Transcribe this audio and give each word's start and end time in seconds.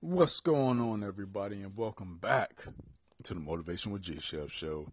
What's 0.00 0.38
going 0.38 0.80
on, 0.80 1.02
everybody, 1.02 1.60
and 1.60 1.76
welcome 1.76 2.18
back 2.18 2.66
to 3.24 3.34
the 3.34 3.40
Motivation 3.40 3.90
with 3.90 4.02
G 4.02 4.20
Chef 4.20 4.48
show. 4.48 4.92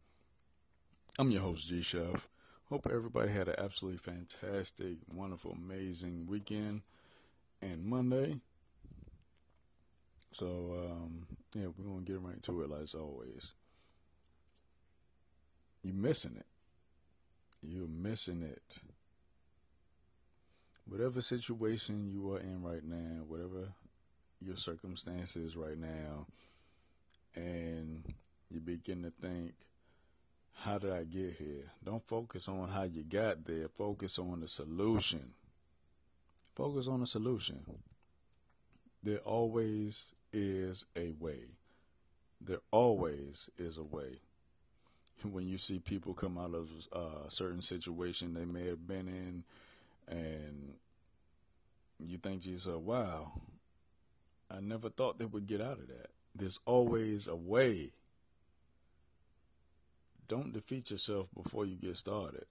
I'm 1.20 1.30
your 1.30 1.44
host, 1.44 1.68
G 1.68 1.84
Chef. 1.84 2.28
Hope 2.70 2.88
everybody 2.92 3.32
had 3.32 3.48
an 3.48 3.54
absolutely 3.60 4.00
fantastic, 4.00 4.98
wonderful, 5.08 5.52
amazing 5.52 6.26
weekend 6.26 6.82
and 7.62 7.86
Monday. 7.86 8.40
So, 10.32 10.90
um, 10.90 11.28
yeah, 11.54 11.68
we're 11.78 11.86
going 11.86 12.04
to 12.04 12.12
get 12.12 12.22
right 12.22 12.42
to 12.42 12.64
it 12.64 12.72
as 12.82 12.96
always. 12.96 13.54
You're 15.84 15.94
missing 15.94 16.36
it. 16.36 16.48
You're 17.62 17.88
missing 17.88 18.42
it. 18.42 18.80
Whatever 20.88 21.22
situation 21.22 22.08
you 22.08 22.32
are 22.32 22.40
in 22.40 22.64
right 22.64 22.84
now, 22.84 23.22
whatever 23.28 23.76
your 24.46 24.56
circumstances 24.56 25.56
right 25.56 25.78
now, 25.78 26.28
and 27.36 28.14
you 28.50 28.60
begin 28.60 29.04
to 29.04 29.10
think, 29.10 29.54
how 30.54 30.78
did 30.78 30.92
I 30.92 31.04
get 31.04 31.36
here? 31.36 31.72
Don't 31.84 32.06
focus 32.08 32.48
on 32.48 32.70
how 32.70 32.84
you 32.84 33.04
got 33.04 33.46
there. 33.46 33.68
Focus 33.68 34.18
on 34.18 34.40
the 34.40 34.48
solution. 34.48 35.34
Focus 36.56 36.88
on 36.88 37.02
the 37.02 37.06
solution. 37.06 37.62
There 39.04 39.20
always 39.20 40.14
is 40.32 40.86
a 40.96 41.12
way. 41.20 41.42
There 42.40 42.62
always 42.72 43.50
is 43.58 43.78
a 43.78 43.84
way. 43.84 44.20
When 45.24 45.48
you 45.48 45.58
see 45.58 45.80
people 45.80 46.14
come 46.14 46.38
out 46.38 46.54
of 46.54 46.70
uh, 46.94 47.28
a 47.28 47.32
certain 47.32 47.62
situation 47.62 48.34
they 48.34 48.46
may 48.46 48.68
have 48.68 48.86
been 48.86 49.08
in, 49.08 49.44
and 50.08 50.74
you 52.00 52.18
think 52.18 52.44
to 52.44 52.50
yourself, 52.50 52.82
wow, 52.82 53.32
I 54.56 54.62
never 54.62 54.90
thought 54.90 55.20
they 55.20 55.26
would 55.26 55.48
get 55.48 55.62
out 55.62 55.80
of 55.80 55.88
that. 55.88 56.12
There's 56.34 56.60
always 56.66 57.28
a 57.28 57.36
way. 57.36 57.92
Don't 60.28 60.54
defeat 60.54 60.92
yourself 60.92 61.30
before 61.34 61.66
you 61.66 61.76
get 61.76 61.98
started. 61.98 62.46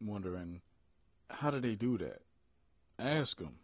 Wondering, 0.00 0.60
how 1.28 1.50
do 1.50 1.60
they 1.60 1.74
do 1.74 1.98
that? 1.98 2.22
Ask 2.98 3.38
them. 3.38 3.56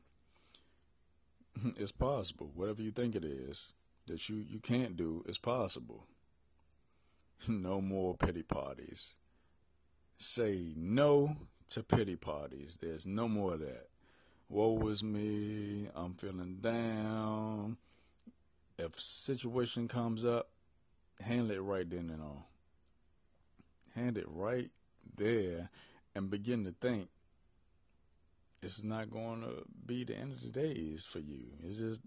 It's 1.77 1.93
possible. 1.93 2.51
Whatever 2.55 2.83
you 2.83 2.91
think 2.91 3.15
it 3.15 3.25
is 3.25 3.75
that 4.07 4.29
you, 4.29 4.37
you 4.37 4.59
can't 4.59 4.97
do, 4.97 5.23
it's 5.27 5.39
possible. 5.39 6.07
no 7.49 7.81
more 7.81 8.17
pity 8.17 8.43
parties. 8.43 9.15
Say 10.17 10.73
no 10.77 11.37
to 11.69 11.83
pity 11.83 12.17
parties. 12.17 12.79
There's 12.81 13.07
no 13.07 13.29
more 13.29 13.55
of 13.55 13.61
that 13.61 13.89
woe 14.53 14.87
is 14.89 15.03
me, 15.03 15.89
I'm 15.95 16.15
feeling 16.15 16.59
down. 16.61 17.79
If 18.79 19.01
situation 19.01 19.89
comes 19.89 20.25
up, 20.25 20.51
handle 21.25 21.53
it 21.53 21.63
right 21.63 21.89
then 21.89 22.11
and 22.11 22.23
all. 22.23 22.49
Hand 23.95 24.19
it 24.19 24.27
right 24.29 24.71
there 25.17 25.71
and 26.15 26.31
begin 26.31 26.65
to 26.65 26.75
think 26.81 27.09
it's 28.63 28.85
not 28.85 29.11
going 29.11 29.41
to 29.41 29.65
be 29.87 30.05
the 30.05 30.17
end 30.17 30.33
of 30.33 30.43
the 30.43 30.49
days 30.49 31.05
for 31.05 31.19
you. 31.19 31.45
It's 31.65 31.79
just 31.79 32.03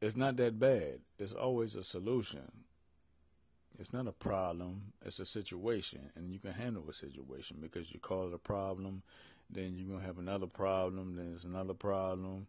it's 0.00 0.16
not 0.16 0.36
that 0.36 0.58
bad. 0.58 1.00
It's 1.18 1.32
always 1.32 1.76
a 1.76 1.82
solution. 1.82 2.50
It's 3.78 3.92
not 3.92 4.08
a 4.08 4.12
problem, 4.12 4.92
it's 5.06 5.20
a 5.20 5.24
situation 5.24 6.10
and 6.16 6.32
you 6.32 6.40
can 6.40 6.52
handle 6.52 6.84
a 6.90 6.92
situation 6.92 7.58
because 7.60 7.92
you 7.92 8.00
call 8.00 8.26
it 8.26 8.34
a 8.34 8.38
problem 8.38 9.04
then 9.50 9.76
you're 9.76 9.88
gonna 9.88 10.06
have 10.06 10.18
another 10.18 10.46
problem. 10.46 11.16
Then 11.16 11.32
it's 11.34 11.44
another 11.44 11.74
problem. 11.74 12.46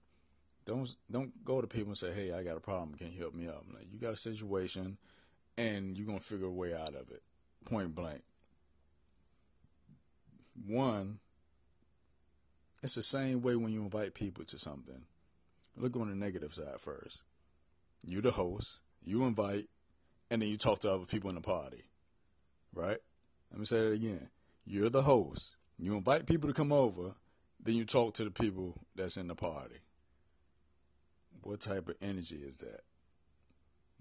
Don't 0.65 0.95
don't 1.09 1.43
go 1.43 1.61
to 1.61 1.67
people 1.67 1.89
and 1.89 1.97
say, 1.97 2.13
"Hey, 2.13 2.31
I 2.31 2.43
got 2.43 2.57
a 2.57 2.61
problem. 2.61 2.97
Can 2.97 3.11
you 3.11 3.19
help 3.19 3.33
me 3.33 3.47
out?" 3.47 3.65
Like, 3.73 3.91
you 3.91 3.99
got 3.99 4.13
a 4.13 4.17
situation, 4.17 4.97
and 5.57 5.97
you're 5.97 6.07
gonna 6.07 6.19
figure 6.19 6.47
a 6.47 6.51
way 6.51 6.73
out 6.73 6.95
of 6.95 7.09
it. 7.11 7.23
Point 7.65 7.95
blank. 7.95 8.23
One, 10.65 11.19
it's 12.83 12.95
the 12.95 13.03
same 13.03 13.41
way 13.41 13.55
when 13.55 13.71
you 13.71 13.81
invite 13.81 14.13
people 14.13 14.43
to 14.45 14.59
something. 14.59 15.05
Look 15.75 15.95
on 15.95 16.09
the 16.09 16.15
negative 16.15 16.53
side 16.53 16.79
first. 16.79 17.21
You 18.05 18.21
the 18.21 18.31
host, 18.31 18.81
you 19.03 19.23
invite, 19.23 19.69
and 20.29 20.41
then 20.41 20.49
you 20.49 20.57
talk 20.57 20.79
to 20.79 20.91
other 20.91 21.05
people 21.05 21.29
in 21.29 21.35
the 21.35 21.41
party. 21.41 21.85
Right? 22.73 22.99
Let 23.51 23.59
me 23.59 23.65
say 23.65 23.81
that 23.81 23.93
again. 23.93 24.29
You're 24.65 24.89
the 24.89 25.03
host. 25.03 25.55
You 25.79 25.95
invite 25.95 26.25
people 26.25 26.49
to 26.49 26.53
come 26.53 26.73
over, 26.73 27.13
then 27.63 27.75
you 27.75 27.85
talk 27.85 28.13
to 28.15 28.25
the 28.25 28.31
people 28.31 28.75
that's 28.95 29.15
in 29.15 29.27
the 29.27 29.35
party. 29.35 29.77
What 31.41 31.61
type 31.61 31.87
of 31.87 31.95
energy 32.01 32.35
is 32.45 32.57
that? 32.57 32.81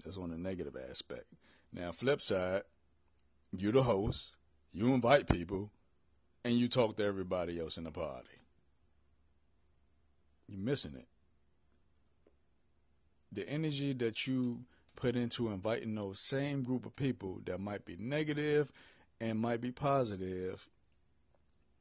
That's 0.04 0.16
on 0.16 0.30
the 0.30 0.38
negative 0.38 0.76
aspect. 0.90 1.26
Now, 1.72 1.92
flip 1.92 2.20
side, 2.20 2.62
you're 3.56 3.72
the 3.72 3.84
host, 3.84 4.32
you 4.72 4.92
invite 4.92 5.28
people, 5.28 5.70
and 6.44 6.58
you 6.58 6.66
talk 6.66 6.96
to 6.96 7.04
everybody 7.04 7.60
else 7.60 7.76
in 7.76 7.84
the 7.84 7.90
party. 7.92 8.28
You're 10.48 10.58
missing 10.58 10.94
it. 10.96 11.06
The 13.30 13.48
energy 13.48 13.92
that 13.94 14.26
you 14.26 14.64
put 14.96 15.14
into 15.14 15.50
inviting 15.50 15.94
those 15.94 16.18
same 16.18 16.62
group 16.64 16.86
of 16.86 16.96
people 16.96 17.40
that 17.44 17.60
might 17.60 17.84
be 17.84 17.96
negative 17.96 18.72
and 19.20 19.38
might 19.38 19.60
be 19.60 19.70
positive 19.70 20.68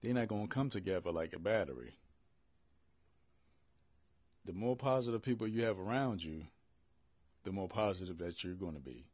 they're 0.01 0.13
not 0.13 0.27
going 0.27 0.47
to 0.47 0.53
come 0.53 0.69
together 0.69 1.11
like 1.11 1.33
a 1.33 1.39
battery. 1.39 1.95
The 4.45 4.53
more 4.53 4.75
positive 4.75 5.21
people 5.21 5.47
you 5.47 5.63
have 5.63 5.79
around 5.79 6.23
you, 6.23 6.43
the 7.43 7.51
more 7.51 7.67
positive 7.67 8.17
that 8.19 8.43
you're 8.43 8.53
going 8.53 8.75
to 8.75 8.79
be. 8.79 9.05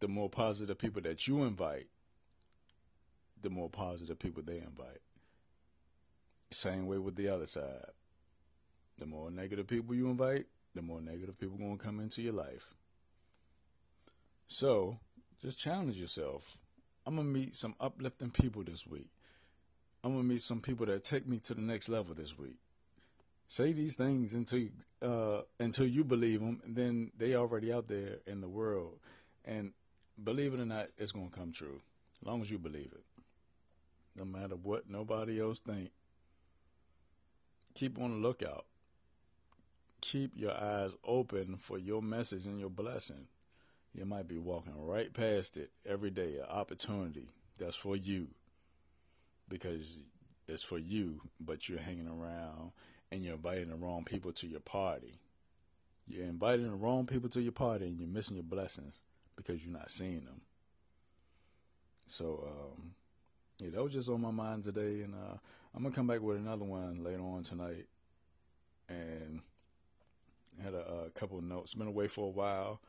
The 0.00 0.08
more 0.08 0.28
positive 0.28 0.78
people 0.78 1.02
that 1.02 1.26
you 1.26 1.42
invite, 1.42 1.88
the 3.42 3.50
more 3.50 3.68
positive 3.68 4.18
people 4.18 4.42
they 4.44 4.58
invite. 4.58 5.00
Same 6.50 6.86
way 6.86 6.98
with 6.98 7.16
the 7.16 7.28
other 7.28 7.46
side. 7.46 7.92
The 8.98 9.06
more 9.06 9.30
negative 9.30 9.66
people 9.66 9.94
you 9.94 10.08
invite, 10.08 10.46
the 10.74 10.82
more 10.82 11.00
negative 11.00 11.38
people 11.38 11.56
going 11.58 11.78
to 11.78 11.84
come 11.84 12.00
into 12.00 12.22
your 12.22 12.32
life. 12.32 12.74
So, 14.48 14.98
just 15.42 15.58
challenge 15.58 15.96
yourself. 15.96 16.58
I'm 17.08 17.16
gonna 17.16 17.26
meet 17.26 17.56
some 17.56 17.74
uplifting 17.80 18.30
people 18.30 18.62
this 18.62 18.86
week. 18.86 19.08
I'm 20.04 20.12
gonna 20.12 20.24
meet 20.24 20.42
some 20.42 20.60
people 20.60 20.84
that 20.84 21.04
take 21.04 21.26
me 21.26 21.38
to 21.38 21.54
the 21.54 21.62
next 21.62 21.88
level 21.88 22.14
this 22.14 22.38
week. 22.38 22.56
Say 23.48 23.72
these 23.72 23.96
things 23.96 24.34
until 24.34 24.68
uh, 25.00 25.40
until 25.58 25.86
you 25.86 26.04
believe 26.04 26.40
them, 26.40 26.60
and 26.66 26.76
then 26.76 27.10
they 27.16 27.34
already 27.34 27.72
out 27.72 27.88
there 27.88 28.18
in 28.26 28.42
the 28.42 28.48
world, 28.48 28.98
and 29.42 29.72
believe 30.22 30.52
it 30.52 30.60
or 30.60 30.66
not, 30.66 30.88
it's 30.98 31.12
gonna 31.12 31.30
come 31.30 31.50
true. 31.50 31.80
As 32.20 32.26
long 32.26 32.42
as 32.42 32.50
you 32.50 32.58
believe 32.58 32.92
it, 32.92 33.04
no 34.14 34.26
matter 34.26 34.56
what 34.56 34.90
nobody 34.90 35.40
else 35.40 35.60
think. 35.60 35.92
Keep 37.74 37.98
on 37.98 38.10
the 38.10 38.18
lookout. 38.18 38.66
Keep 40.02 40.32
your 40.36 40.52
eyes 40.52 40.90
open 41.04 41.56
for 41.56 41.78
your 41.78 42.02
message 42.02 42.44
and 42.44 42.60
your 42.60 42.68
blessing. 42.68 43.28
You 43.94 44.04
might 44.04 44.28
be 44.28 44.38
walking 44.38 44.74
right 44.76 45.12
past 45.12 45.56
it 45.56 45.70
every 45.86 46.10
day, 46.10 46.36
an 46.36 46.46
opportunity 46.48 47.28
that's 47.58 47.76
for 47.76 47.96
you 47.96 48.28
because 49.48 49.98
it's 50.46 50.62
for 50.62 50.78
you, 50.78 51.20
but 51.40 51.68
you're 51.68 51.80
hanging 51.80 52.08
around 52.08 52.72
and 53.10 53.24
you're 53.24 53.34
inviting 53.34 53.70
the 53.70 53.76
wrong 53.76 54.04
people 54.04 54.32
to 54.32 54.46
your 54.46 54.60
party. 54.60 55.18
You're 56.06 56.24
inviting 56.24 56.70
the 56.70 56.76
wrong 56.76 57.06
people 57.06 57.28
to 57.30 57.40
your 57.40 57.52
party 57.52 57.86
and 57.86 57.98
you're 57.98 58.08
missing 58.08 58.36
your 58.36 58.44
blessings 58.44 59.00
because 59.36 59.64
you're 59.64 59.76
not 59.76 59.90
seeing 59.90 60.24
them. 60.24 60.42
So, 62.06 62.48
um, 62.48 62.94
yeah, 63.58 63.70
that 63.70 63.82
was 63.82 63.92
just 63.92 64.08
on 64.08 64.20
my 64.20 64.30
mind 64.30 64.64
today, 64.64 65.02
and 65.02 65.14
uh, 65.14 65.36
I'm 65.74 65.82
gonna 65.82 65.94
come 65.94 66.06
back 66.06 66.20
with 66.22 66.38
another 66.38 66.64
one 66.64 67.04
later 67.04 67.22
on 67.22 67.42
tonight. 67.42 67.86
And 68.88 69.42
had 70.62 70.74
a, 70.74 71.06
a 71.06 71.10
couple 71.10 71.40
notes. 71.40 71.74
Been 71.74 71.88
away 71.88 72.08
for 72.08 72.26
a 72.26 72.30
while, 72.30 72.80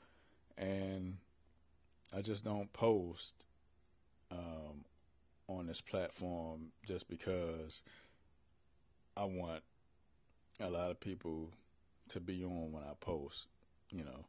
and 0.60 1.18
I 2.16 2.22
just 2.22 2.44
don't 2.44 2.72
post 2.74 3.46
um, 4.32 4.86
on 5.48 5.68
this 5.68 5.82
platform 5.82 6.72
just 6.86 7.10
because 7.10 7.82
I 9.16 9.24
want 9.24 9.64
a 10.60 10.70
lot 10.70 10.92
of 10.92 11.00
people 11.00 11.52
to 12.10 12.20
be 12.20 12.44
on 12.44 12.72
when 12.72 12.84
I 12.84 12.94
post, 13.00 13.48
you 13.90 14.04
know. 14.04 14.26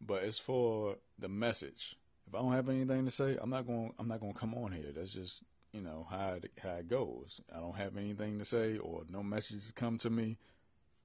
But 0.00 0.24
it's 0.24 0.38
for 0.38 0.96
the 1.18 1.28
message. 1.28 1.96
If 2.26 2.34
I 2.34 2.38
don't 2.38 2.52
have 2.52 2.68
anything 2.68 3.04
to 3.04 3.10
say, 3.10 3.38
I'm 3.40 3.50
not 3.50 3.66
going. 3.66 3.92
I'm 3.98 4.08
not 4.08 4.20
going 4.20 4.32
to 4.32 4.38
come 4.38 4.54
on 4.54 4.72
here. 4.72 4.92
That's 4.94 5.12
just 5.12 5.42
you 5.72 5.80
know 5.80 6.06
how 6.10 6.34
it, 6.34 6.50
how 6.62 6.74
it 6.74 6.88
goes. 6.88 7.40
I 7.54 7.60
don't 7.60 7.76
have 7.76 7.96
anything 7.96 8.38
to 8.38 8.44
say 8.44 8.78
or 8.78 9.02
no 9.08 9.22
messages 9.22 9.72
come 9.74 9.98
to 9.98 10.10
me. 10.10 10.38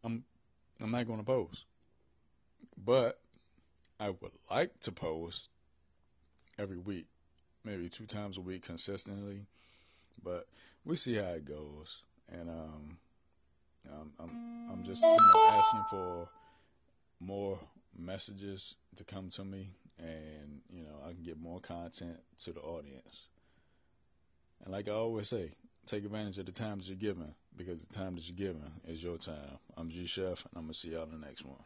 I'm 0.04 0.24
I'm 0.82 0.92
not 0.92 1.08
going 1.08 1.20
to 1.20 1.26
post. 1.26 1.66
But 2.78 3.20
I 4.00 4.10
would 4.10 4.32
like 4.50 4.80
to 4.82 4.92
post 4.92 5.50
every 6.60 6.78
week, 6.78 7.08
maybe 7.64 7.90
two 7.90 8.06
times 8.06 8.38
a 8.38 8.42
week 8.42 8.64
consistently. 8.64 9.48
But 10.24 10.48
we 10.86 10.96
see 10.96 11.16
how 11.16 11.30
it 11.32 11.46
goes. 11.46 12.04
And 12.30 12.50
um, 12.50 12.98
Um, 13.90 14.12
I'm 14.20 14.70
I'm 14.72 14.84
just 14.84 15.02
you 15.02 15.08
know 15.08 15.50
asking 15.52 15.84
for 15.90 16.30
more 17.20 17.58
messages 17.98 18.76
to 18.96 19.04
come 19.04 19.30
to 19.30 19.46
me, 19.46 19.72
and 19.98 20.62
you 20.70 20.84
know 20.84 21.00
I 21.08 21.14
can 21.14 21.24
get 21.24 21.40
more 21.40 21.60
content 21.62 22.20
to 22.44 22.52
the 22.52 22.60
audience. 22.60 23.30
And 24.64 24.74
like 24.74 24.88
I 24.90 24.92
always 24.92 25.30
say, 25.30 25.52
take 25.86 26.04
advantage 26.04 26.38
of 26.40 26.46
the 26.46 26.52
time 26.52 26.80
that 26.80 26.88
you're 26.88 26.98
given 26.98 27.34
because 27.56 27.86
the 27.86 27.94
time 27.94 28.16
that 28.16 28.28
you're 28.28 28.36
given 28.36 28.72
is 28.86 29.02
your 29.02 29.18
time. 29.18 29.60
I'm 29.78 29.90
G 29.90 30.06
Chef, 30.06 30.46
and 30.46 30.54
I'm 30.58 30.64
gonna 30.64 30.74
see 30.74 30.90
y'all 30.92 31.04
in 31.04 31.12
the 31.20 31.26
next 31.26 31.46
one. 31.46 31.64